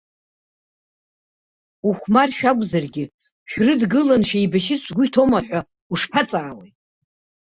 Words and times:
Ухәмаршәа 1.87 2.49
акәзаргьы 2.51 3.05
шәрыдгыланы 3.49 4.25
шәеибашьырц 4.29 4.81
шәгәы 4.85 5.03
иҭоума 5.05 5.39
ҳәа 5.45 5.59
ушԥаҵаауеи! 5.91 6.71